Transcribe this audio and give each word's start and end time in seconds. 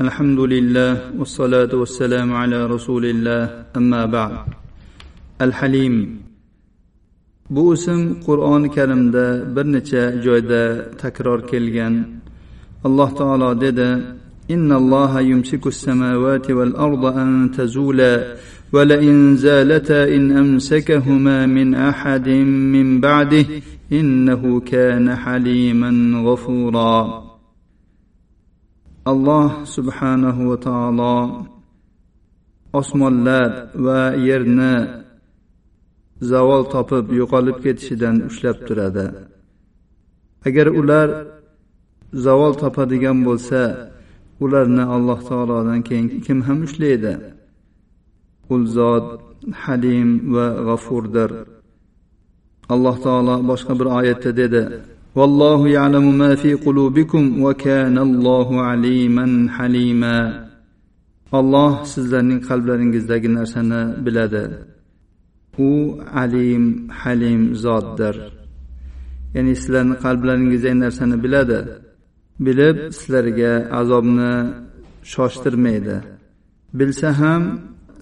الحمد 0.00 0.40
لله 0.40 0.92
والصلاة 1.18 1.72
والسلام 1.74 2.28
على 2.32 2.66
رسول 2.66 3.04
الله 3.04 3.42
أما 3.76 4.02
بعد 4.06 4.34
الحليم 5.40 5.94
bu 7.50 7.74
ism 7.74 8.20
qur'oni 8.26 8.70
karimda 8.70 9.56
bir 9.56 9.64
necha 9.72 10.22
joyda 10.24 10.96
takror 11.02 11.40
kelgan 11.50 11.94
alloh 12.84 13.10
taolo 13.16 13.60
dedi 13.60 13.90
إن 14.50 14.72
الله 14.72 15.20
يمسك 15.20 15.66
السماوات 15.66 16.50
والأرض 16.50 17.04
أن 17.04 17.50
تزولا 17.56 18.34
ولئن 18.72 19.36
زالتا 19.36 20.16
إن 20.16 20.36
أمسكهما 20.36 21.46
من 21.46 21.74
أحد 21.74 22.28
من 22.74 23.00
بعده 23.00 23.46
إنه 23.92 24.60
كان 24.60 25.16
حليما 25.16 25.90
غفورا 26.26 27.25
alloh 29.11 29.47
subhanahu 29.75 30.41
va 30.49 30.57
taolo 30.67 31.15
osmonlar 32.79 33.49
va 33.85 34.01
yerni 34.27 34.75
zavol 36.31 36.63
topib 36.73 37.05
yo'qolib 37.19 37.57
ketishidan 37.65 38.15
ushlab 38.29 38.57
turadi. 38.67 39.07
Agar 40.47 40.67
ular 40.79 41.07
zavol 42.25 42.53
topadigan 42.63 43.17
bo'lsa 43.27 43.61
ularni 44.43 44.83
alloh 44.95 45.19
taolodan 45.29 45.79
keyin 45.87 46.07
kim 46.25 46.39
ham 46.47 46.59
ushlaydi? 46.67 47.13
U 48.53 48.55
zot 48.77 49.07
halim 49.63 50.09
va 50.35 50.47
g'afurdir. 50.67 51.29
Alloh 52.73 52.95
taolo 53.05 53.35
boshqa 53.49 53.73
bir 53.79 53.87
oyatda 53.99 54.31
dedi 54.41 54.63
والله 55.14 55.68
يعلم 55.68 56.18
ما 56.18 56.34
في 56.34 56.54
قلوبكم 56.54 57.42
وكان 57.42 57.98
الله 57.98 58.48
عليما 58.62 59.26
حليما 59.56 60.18
alloh 61.40 61.72
sizlarning 61.92 62.40
qalblaringizdagi 62.48 63.28
narsani 63.38 63.82
biladi 64.04 64.44
u 65.68 65.70
alim 66.22 66.64
halim 67.00 67.42
zotdir 67.64 68.16
ya'ni 69.34 69.54
sizlarni 69.62 69.96
qalblaringizdagi 70.04 70.78
narsani 70.84 71.16
biladi 71.24 71.58
bilib 72.46 72.76
sizlarga 72.98 73.52
azobni 73.80 74.34
shoshtirmaydi 75.12 75.96
bilsa 76.78 77.08
ham 77.20 77.42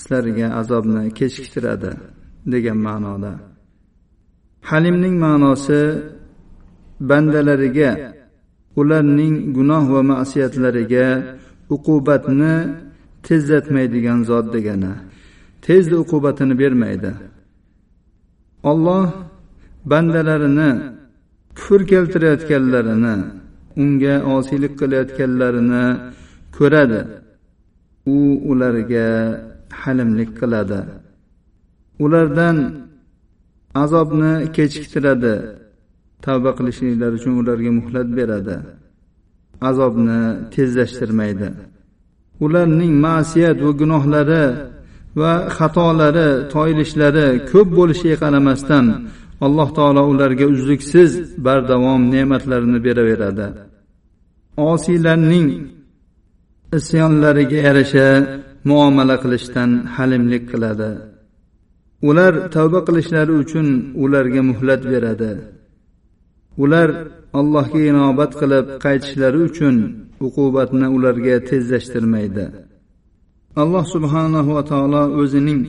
sizlarga 0.00 0.46
azobni 0.60 1.02
kechiktiradi 1.18 1.92
degan 2.52 2.78
ma'noda 2.88 3.32
halimning 4.70 5.16
ma'nosi 5.26 5.80
bandalariga 7.09 7.91
ularning 8.79 9.35
gunoh 9.55 9.83
va 9.93 10.01
ma'siyatlariga 10.11 11.05
uqubatni 11.75 12.53
tezlatmaydigan 13.25 14.19
zot 14.29 14.45
degani. 14.53 14.93
Tezda 15.65 15.95
uqubatini 16.03 16.55
bermaydi. 16.61 17.11
Olloh 18.71 19.05
bandalarini 19.91 20.69
kufr 21.57 21.81
keltirayotganlarini 21.91 23.15
unga 23.81 24.15
osiylik 24.35 24.73
qilayotganlarini 24.81 25.83
ko'radi. 26.57 27.01
U 28.15 28.17
ularga 28.51 29.07
halimlik 29.81 30.31
qiladi. 30.39 30.79
Ulardan 32.03 32.57
azobni 33.83 34.33
kechiktiradi. 34.55 35.35
Tavba 36.25 36.51
qilishliklari 36.57 37.13
uchun 37.19 37.33
ularga 37.41 37.71
muhlat 37.79 38.07
beradi. 38.17 38.57
Azobni 39.69 40.19
tezlashtirmaydi. 40.53 41.49
Ularning 42.45 42.93
ma'siyat 43.05 43.57
va 43.65 43.71
gunohlari 43.81 44.45
va 45.21 45.31
xatolari 45.57 46.29
toyilishlari 46.53 47.27
ko'p 47.51 47.67
bo'lishiga 47.79 48.17
qaramasdan 48.23 48.85
alloh 49.45 49.69
taolo 49.77 50.01
ularga 50.13 50.45
uzluksiz 50.53 51.11
bardavom 51.45 52.01
ne'matlarini 52.13 52.79
beraveradi. 52.87 53.47
Osiylarning 54.71 55.47
isyonlariga 56.77 57.59
yarasha 57.67 58.07
muomala 58.69 59.15
qilishdan 59.23 59.69
halimlik 59.95 60.43
qiladi. 60.51 60.91
Ular 62.09 62.33
tavba 62.55 62.79
qilishlari 62.87 63.33
uchun 63.43 63.67
ularga 64.03 64.41
muhlat 64.49 64.81
beradi. 64.93 65.31
Ular 66.63 66.89
allohga 67.39 67.81
inobat 67.91 68.31
qilib 68.41 68.65
qaytishlari 68.83 69.39
uchun 69.47 69.75
uqubatni 70.25 70.87
ularga 70.95 71.35
tezlashtirmaydi. 71.49 72.45
Alloh 73.63 73.85
subhanahu 73.95 74.49
va 74.57 74.63
taolo 74.71 75.03
o'zining 75.21 75.61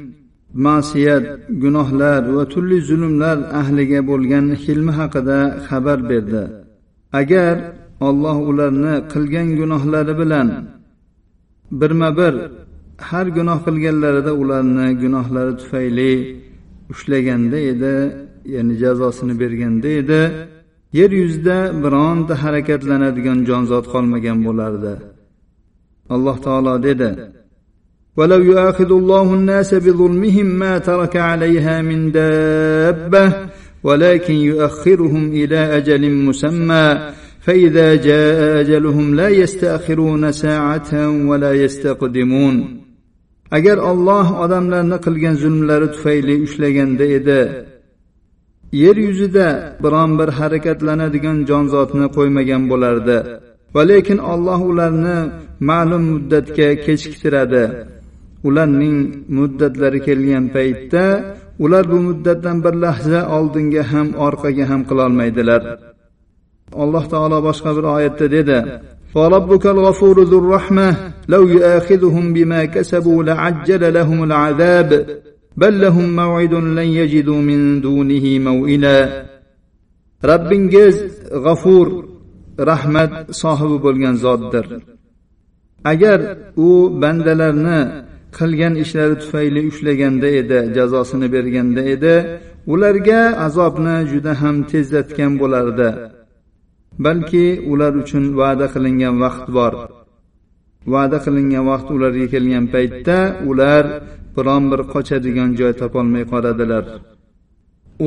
ma'siyat 0.66 1.24
gunohlar 1.62 2.20
va 2.36 2.44
turli 2.52 2.78
zulmlar 2.88 3.36
ahliga 3.60 4.00
bo'lgan 4.10 4.46
hilmi 4.62 4.92
haqida 4.98 5.38
xabar 5.66 5.98
berdi. 6.10 6.44
Agar 7.20 7.54
olloh 8.08 8.36
ularni 8.50 8.94
qilgan 9.12 9.48
gunohlari 9.60 10.14
bilan 10.20 10.48
birma 11.80 12.10
bir 12.18 12.34
har 13.08 13.26
gunoh 13.36 13.58
qilganlarida 13.66 14.32
ularni 14.42 14.86
gunohlari 15.02 15.52
tufayli 15.60 16.12
ushlaganda 16.92 17.58
edi 17.72 17.94
ya'ni 18.54 18.74
jazosini 18.82 19.34
berganda 19.42 19.88
edi 20.00 20.20
yer 20.99 21.11
yuzida 21.21 21.57
bironta 21.83 22.33
harakatlanadigan 22.43 23.39
jonzot 23.49 23.85
qolmagan 23.93 24.37
bo'lardi 24.47 24.93
alloh 26.15 26.35
taolo 26.45 26.75
dedi 26.87 27.11
ولو 28.19 28.41
يؤاخذ 28.51 28.91
الله 28.91 29.33
الناس 29.33 29.73
بظلمهم 29.73 30.45
ما 30.45 30.77
ترك 30.77 31.15
عليها 31.29 31.81
من 31.81 32.11
دابه 32.11 33.33
ولكن 33.83 34.33
يؤخرهم 34.33 35.23
الى 35.39 35.59
اجل 35.77 36.03
مسمى 36.27 36.87
فاذا 37.45 37.95
جاء 37.95 38.61
اجلهم 38.61 39.15
لا 39.15 39.29
يستاخرون 39.29 40.31
ساعه 40.31 40.91
ولا 41.29 41.53
يستقدمون 41.53 42.55
agar 43.51 43.77
olloh 43.91 44.27
odamlarni 44.43 44.97
qilgan 45.05 45.35
zulmlari 45.43 45.87
tufayli 45.95 46.35
ushlaganda 46.45 47.05
edi 47.17 47.41
yer 48.83 48.97
yuzida 49.07 49.47
biron 49.83 50.11
bir 50.19 50.29
harakatlanadigan 50.39 51.37
jonzotni 51.49 52.07
qo'ymagan 52.15 52.63
bo'lardi 52.71 53.17
va 53.75 53.81
lekin 53.91 54.19
olloh 54.33 54.59
ularni 54.71 55.17
ma'lum 55.69 56.03
muddatga 56.13 56.69
kechiktiradi 56.85 57.63
ularning 58.47 58.97
muddatlari 59.37 59.99
kelgan 60.07 60.45
paytda 60.55 61.05
ular 61.63 61.83
bu 61.91 61.97
muddatdan 62.07 62.57
bir 62.65 62.73
lahza 62.83 63.19
oldinga 63.37 63.83
ham 63.91 64.07
orqaga 64.27 64.65
ham 64.71 64.81
qilolmaydilar 64.89 65.61
alloh 66.83 67.03
taolo 67.13 67.37
boshqa 67.47 67.69
bir 67.77 67.85
oyatda 67.95 68.27
dedi 68.37 68.59
وربك 69.17 69.65
الغفور 69.75 70.17
ذو 70.31 70.37
الرحمة 70.43 70.89
لو 71.33 71.47
يؤاخذهم 71.55 72.25
بما 72.35 72.65
كسبوا 72.65 73.23
لعجل 73.23 73.93
لهم 73.97 74.19
العذاب 74.23 74.89
بل 75.57 75.81
لهم 75.81 76.15
موعد 76.15 76.53
لن 76.53 76.89
يجدوا 76.99 77.41
من 77.49 77.81
دونه 77.81 78.25
موئلا 78.47 78.99
ربingiz 80.31 80.95
g'afur 81.45 81.87
rahmat 82.69 83.11
sohibi 83.41 83.77
bo'lgan 83.85 84.15
zotdir 84.25 84.65
agar 85.91 86.19
u 86.67 86.69
bandalarni 87.01 87.79
qilgan 88.37 88.73
ishlari 88.83 89.15
tufayli 89.21 89.61
ushlaganda 89.71 90.27
edi 90.41 90.59
jazosini 90.77 91.27
berganda 91.35 91.81
edi 91.93 92.15
ularga 92.73 93.21
azobni 93.47 93.97
juda 94.11 94.33
ham 94.41 94.55
tezlatgan 94.71 95.31
bo'lardi 95.41 95.89
balki 97.05 97.45
ular 97.71 97.93
uchun 98.03 98.23
va'da 98.39 98.65
qilingan 98.73 99.15
vaqt 99.23 99.45
bor 99.57 99.73
Va'da 100.92 101.18
qilingan 101.24 101.64
vaqt 101.70 101.88
ularga 101.96 102.26
kelgan 102.34 102.64
paytda 102.74 103.18
ular 103.50 103.84
biron 104.36 104.64
bir 104.70 104.80
qochadigan 104.92 105.50
joy 105.58 105.72
topolmay 105.80 106.24
qoladilar. 106.32 106.84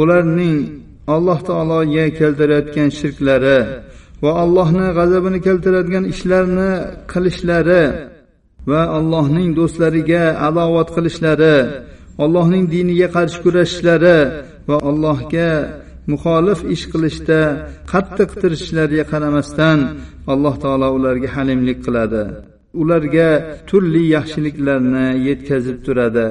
Ularning 0.02 0.58
alloh 1.16 1.40
taologa 1.50 2.06
keltirayotgan 2.20 2.90
shirklari 3.00 3.60
va 4.24 4.32
allohni 4.44 4.88
g'azabini 4.98 5.40
keltiradigan 5.48 6.06
ishlarni 6.14 6.72
qilishlari 7.12 7.84
va 8.72 8.82
allohning 8.98 9.50
do'stlariga 9.60 10.24
adovat 10.48 10.90
qilishlari 10.96 11.58
allohning 12.24 12.66
diniga 12.76 13.08
qarshi 13.16 13.38
kurashishlari 13.44 14.20
va 14.70 14.78
allohga 14.90 15.52
muxolif 16.12 16.60
ish 16.76 16.86
qilishda 16.92 17.42
qattiq 17.92 18.30
tirishishlariga 18.42 19.06
qaramasdan 19.12 19.78
alloh 20.34 20.56
taolo 20.64 20.88
ularga 20.98 21.30
halimlik 21.36 21.80
qiladi. 21.86 22.24
ularga 22.83 23.31
turli 23.69 24.05
yaxshiliklarni 24.17 25.07
yetkazib 25.29 25.79
turadi 25.87 26.27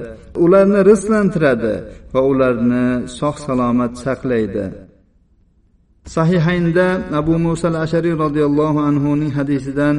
ularni 0.45 0.79
rizqlantiradi 0.89 1.73
va 2.13 2.21
ularni 2.31 2.85
sog' 3.19 3.39
salomat 3.47 3.93
saqlaydi 4.05 4.65
sahihaynda 6.15 6.87
abu 7.19 7.33
muso 7.45 7.65
al 7.71 7.77
ashariy 7.85 8.15
roziyallohu 8.23 8.79
anhuning 8.89 9.31
hadisidan 9.39 9.97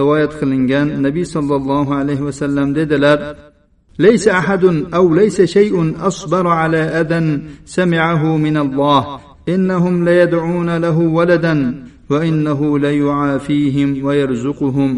rivoyat 0.00 0.32
qilingan 0.40 0.88
nabiy 1.06 1.26
sollallohu 1.34 1.92
alayhi 2.00 2.26
vasallam 2.28 2.68
dedilar 2.80 3.18
ليس 3.98 4.28
أحد 4.28 4.64
أو 4.94 5.14
ليس 5.14 5.42
شيء 5.42 6.06
أصبر 6.06 6.44
على 6.60 6.82
أذى 7.00 7.40
سمعه 7.64 8.36
من 8.36 8.56
الله 8.56 9.20
إنهم 9.48 10.04
ليدعون 10.08 10.76
له 10.76 10.98
ولدا 10.98 11.84
وإنه 12.10 12.78
ليعافيهم 12.78 14.04
ويرزقهم 14.04 14.90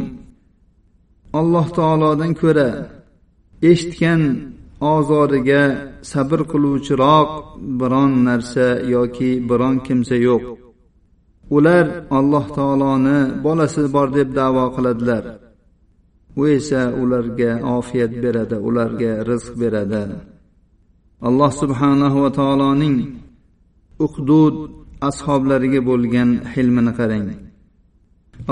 alloh 1.39 1.67
taolodan 1.77 2.31
ko'ra 2.41 2.69
eshitgan 3.71 4.21
ozoriga 4.93 5.63
sabr 6.11 6.39
qiluvchiroq 6.51 7.29
biron 7.79 8.11
narsa 8.27 8.67
yoki 8.95 9.31
biron 9.49 9.75
kimsa 9.85 10.15
yo'q. 10.27 10.43
Ular 11.55 11.85
alloh 12.17 12.45
taoloni 12.57 13.19
bolasi 13.45 13.83
bor 13.95 14.07
deb 14.17 14.29
davo 14.39 14.65
qiladilar. 14.75 15.23
U 16.39 16.41
esa 16.57 16.81
ularga 17.01 17.51
ofiyat 17.77 18.11
beradi 18.23 18.57
ularga 18.67 19.11
rizq 19.29 19.53
beradi. 19.61 20.03
Alloh 21.27 21.51
subhanahu 21.61 22.17
va 22.23 22.31
taoloning 22.39 22.97
uqdud 24.05 24.55
ashoblariga 25.09 25.81
bo'lgan 25.89 26.29
hilmini 26.53 26.91
qarang. 26.99 27.27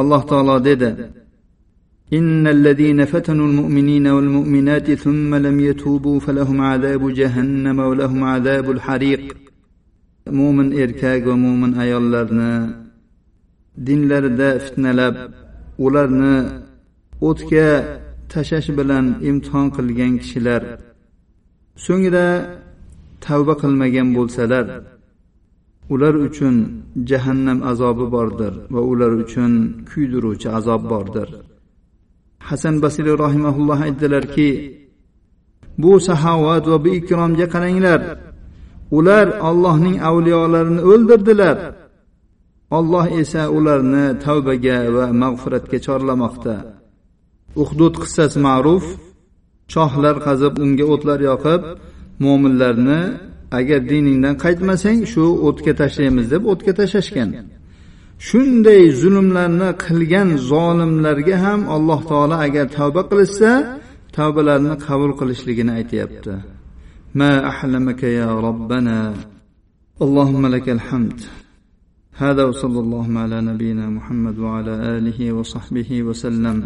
Alloh 0.01 0.21
taolo 0.31 0.55
dedi 0.69 0.89
إن 2.12 2.46
الذين 2.46 3.04
فتنوا 3.04 3.46
المؤمنين 3.46 4.06
والمؤمنات 4.06 4.90
ثم 4.92 5.34
لم 5.34 5.60
يتوبوا 5.60 6.20
فلهم 6.20 6.60
عذاب 6.60 7.02
جهنم 7.20 7.78
ولهم 7.78 8.24
عذاب 8.24 8.70
الحريق 8.70 9.22
mo'min 10.38 10.68
erkak 10.82 11.22
va 11.28 11.34
mo'min 11.44 11.72
ayollarni 11.82 12.52
dinlarida 13.86 14.50
fitnalab 14.64 15.14
ularni 15.86 16.36
o'tga 17.28 17.68
tashlash 18.32 18.70
bilan 18.78 19.06
imtihon 19.30 19.66
qilgan 19.76 20.12
kishilar 20.22 20.62
so'ngra 21.86 22.26
tavba 23.24 23.54
qilmagan 23.62 24.08
bo'lsalar 24.16 24.66
ular 25.94 26.14
uchun 26.26 26.54
jahannam 27.10 27.58
azobi 27.70 28.06
bordir 28.16 28.54
va 28.74 28.80
ular 28.92 29.12
uchun 29.22 29.52
kuydiruvchi 29.90 30.48
azob 30.58 30.82
bordir 30.92 31.28
Hasan 32.47 32.75
basriy 32.83 33.15
rahimaulloh 33.25 33.79
aytdilarki 33.87 34.49
bu 35.81 35.91
saxovat 36.07 36.63
va 36.71 36.77
bu 36.83 36.89
ikromga 36.99 37.47
qaranglar. 37.53 38.01
Ular 38.97 39.27
allohning 39.49 39.97
avliyolarini 40.09 40.81
o'ldirdilar. 40.91 41.57
Olloh 42.77 43.05
esa 43.21 43.43
ularni 43.57 44.05
tavbaga 44.25 44.77
va 44.95 45.05
mag'firatga 45.23 45.77
chorlamoqda. 45.85 46.55
Uhdud 47.63 47.93
qissasi 48.03 48.37
ma'ruf 48.47 48.85
shohlar 49.73 50.15
qazib 50.27 50.53
unga 50.63 50.85
o'tlar 50.93 51.19
yoqib 51.29 51.61
mo'minlarni 52.23 53.01
agar 53.59 53.79
diningdan 53.91 54.35
qaytmasang 54.43 54.99
shu 55.13 55.25
o'tga 55.47 55.73
tashlaymiz 55.81 56.25
deb 56.33 56.43
o'tga 56.51 56.71
tashlashgan. 56.79 57.29
shunday 58.28 58.82
zulmlarni 59.00 59.70
qilgan 59.84 60.28
zolimlarga 60.50 61.36
ham 61.44 61.60
alloh 61.76 62.00
taolo 62.10 62.36
agar 62.46 62.66
tavba 62.76 63.02
qilishsa 63.10 63.50
tavbalarini 64.16 64.76
qabul 64.86 65.12
qilishligini 65.20 65.72
aytyapti 65.78 66.34
ما 67.20 67.48
أحلمك 67.48 68.02
يا 68.02 68.40
ربنا 68.40 69.14
اللهم 70.02 70.46
لك 70.46 70.68
الحمد 70.68 71.20
هذا 72.12 72.44
وصلى 72.44 72.80
الله 72.80 73.18
على 73.18 73.40
نبينا 73.40 73.88
محمد 73.88 74.38
وعلى 74.38 74.70
آله 74.96 75.32
وصحبه 75.32 76.02
وسلم 76.02 76.56